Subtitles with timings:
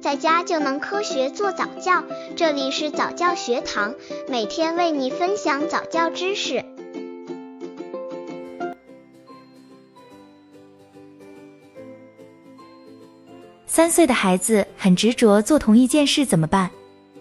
[0.00, 2.02] 在家就能科学做早教。
[2.34, 3.94] 这里是早教学堂，
[4.28, 6.64] 每天为你分享早教知识。
[13.66, 16.70] 三岁的孩子很执着做同一件事，怎么办？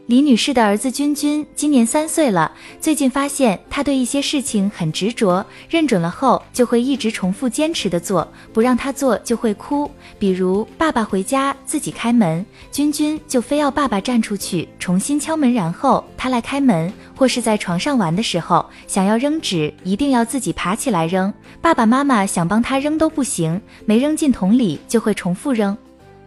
[0.10, 2.52] 李女士的儿子君君今年三岁了，
[2.82, 9.88] 最近发现他对一些事情很执着，认准了后就会一直重复坚持的做，不让他做就会哭。
[10.18, 25.78] 比如爸爸回家自己开门，君君就非要爸爸站出去重新敲门，然后他来开门；或是在床上玩的时候，想要扔纸，一定要自己爬起来扔，爸爸妈妈想帮他扔都不行，没扔进桶里就会重复扔，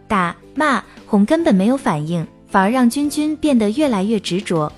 [0.07, 2.25] 打骂哄根本没有反应。
[2.53, 4.71] 反而让君君变得越来越执着。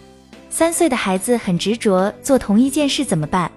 [0.50, 3.52] 三岁的孩子很执着做同一件事怎么办？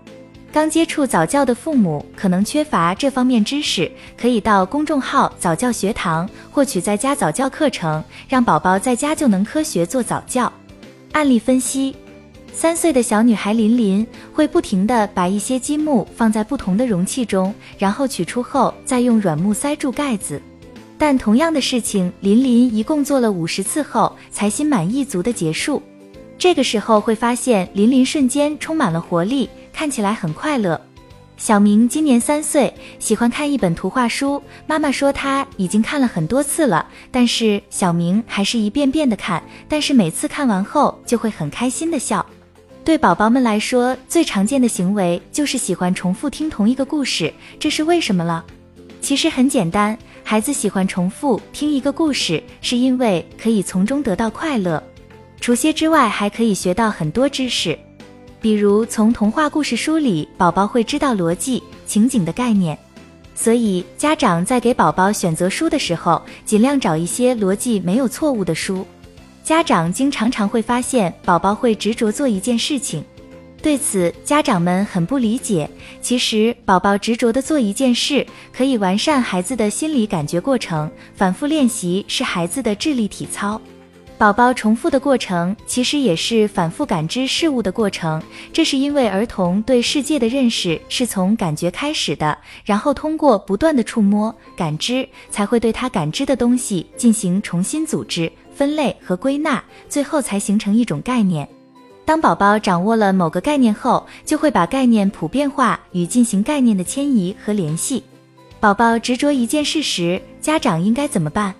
[0.50, 3.88] 刚接触早教的父母可能缺乏这方面知识，
[4.20, 10.52] 可以到公众号早教学堂获取在家早教课程，让宝宝在家就能科学做早教。
[11.12, 11.94] 案例分析：
[12.52, 20.42] 三岁的小女孩琳琳会不停地把一些积木放在不同的容器中，然后取出后再用软木塞住盖子。
[20.98, 25.80] 但同样的事情，琳琳一共做了五十次后，才心满意足的结束。
[26.36, 30.80] 这个时候会发现，琳琳瞬间充满了活力，看起来很快乐。
[31.36, 34.42] 小明今年三岁，喜欢看一本图画书。
[34.66, 42.26] 妈妈说他已经看了很多次了，但是小明还是一遍遍的看，但是每次看完后就会很开心的笑。
[42.84, 48.44] 对宝宝们来说，最常见的行为就是喜欢重复听同一个故事，这是为什么了？
[49.00, 49.96] 其实很简单。
[50.22, 54.82] 孩子喜欢重复听一个故事，是因为可以从中得到快乐。
[55.40, 57.78] 除些之外，还可以学到很多知识，
[58.40, 62.76] 比如从童话故事书里，宝宝会知道逻辑、情景的概念。
[63.34, 68.84] 所以，家长在给宝宝选择书的时候，尽量找一些逻辑没有错误的书。
[69.44, 73.02] 家长经常常会发现，宝宝会执着做一件事情。
[73.60, 75.68] 对此，家长们很不理解。
[76.00, 80.90] 其实，宝宝执着的做一件事，可以完善孩子的心理感觉过程。
[81.14, 83.60] 反复练习是孩子的智力体操。
[84.16, 88.22] 宝宝重复的过程，其实也是反复感知事物的过程。
[88.52, 101.48] 这是因为儿童对世界的认识是从感觉开始的，然后通过不断的触摸、感知，才会对他感知的东西进行重新组织、分类和归纳，最后才形成一种概念。
[102.08, 108.02] 当宝宝掌握了某个概念后，就会把概念普遍化与进行概念的迁移和联系。
[108.58, 111.54] 宝宝执着一件事时，家长应该怎么办？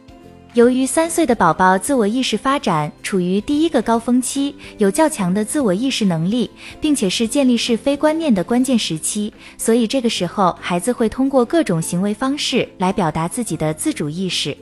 [0.55, 6.51] 由于三岁的宝宝自我意识发展处于第一个高峰期，有较强的自我意识能力，
[6.81, 14.57] 并且是建立是非观念的关键时期，所以这个时候孩子会通过各种行为方式来表达自己的自主意识。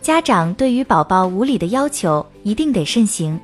[0.00, 3.38] 家长对于宝宝无理的要求一定得慎行。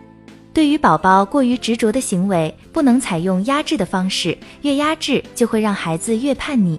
[0.55, 6.79] 对于宝宝过于执着的行为，不能采用压制的方式，越压制就会让孩子越叛逆。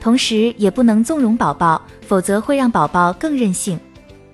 [0.00, 3.80] 同时，也不能纵容宝宝，否则会让宝宝更任性。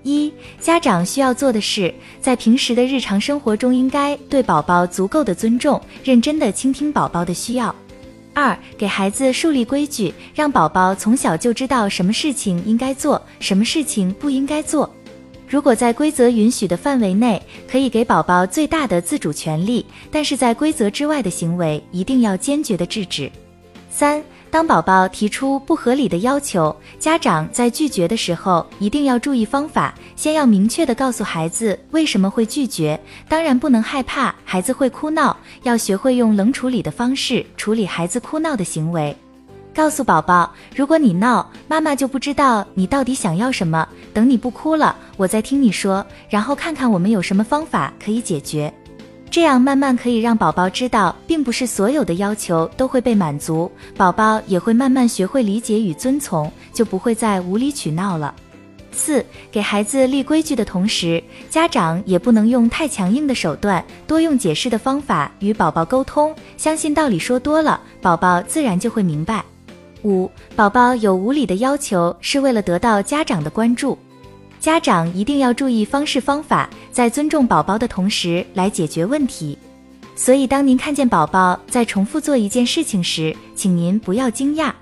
[0.02, 7.72] 一、家长需要做的是，在平时的日常生活中，应该对宝宝足够的尊重，认真的倾听宝宝的需要。
[8.34, 14.92] 二、给孩子树立规矩，让宝宝从小就知道什么事情应该做，什么事情不应该做。
[15.52, 17.38] 如果在规则允许的范围内，
[17.70, 23.30] 可以给宝宝最大的自主权利，但是在规则之外的行为，一定要坚决的制止。
[23.90, 32.98] 三，当宝宝提出不合理的要求，家长在拒绝的时候，一定要注意方法，先要明确的告诉孩子为什么会拒绝，
[33.28, 39.14] 当然不能害怕孩子会哭闹，要学会用冷处理的方式处理孩子哭闹的行为。
[39.74, 43.88] 告诉宝宝，如果你闹，妈妈就不知道你到底想要什么。
[44.12, 48.72] 等你不哭了，我再听你说，然后看看我们有什么方法可以解决。
[49.30, 58.34] 这样慢慢可以让宝宝知道，并不是所有的要求都会被满足，宝宝也会慢慢学会理解与遵从，就不会再无理取闹了。
[58.94, 66.34] 四，给孩子立规矩的同时，家长也不能用太强硬的手段，多用解释的方法与宝宝沟通。
[66.58, 69.42] 相信道理说多了，宝宝自然就会明白。
[70.04, 73.96] 五，宝宝有无理的要求是为了得到家长的关注，
[74.60, 79.56] 家长一定要注意方式方法，在尊重宝宝的同时来解决问题。
[80.14, 84.72] 所以，当您看见宝宝在重复做一件事情时，请您不要惊讶，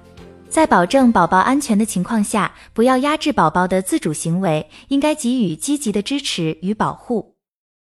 [0.49, 7.37] 在保证宝宝安全的情况下，不要压制宝宝的自主行为，应该给予积极的支持与保护。